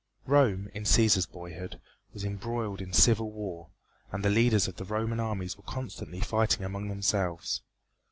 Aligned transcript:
Rome, 0.25 0.67
in 0.73 0.81
Cæsar's 0.85 1.27
boyhood, 1.27 1.79
was 2.11 2.23
embroiled 2.25 2.81
in 2.81 2.91
civil 2.91 3.31
war, 3.31 3.69
and 4.11 4.25
the 4.25 4.31
leaders 4.31 4.67
of 4.67 4.77
the 4.77 4.83
Roman 4.83 5.19
armies 5.19 5.55
were 5.57 5.61
constantly 5.63 6.21
fighting 6.21 6.65
among 6.65 6.87
themselves. 6.89 7.61